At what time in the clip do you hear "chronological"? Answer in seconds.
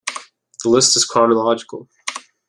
1.05-1.87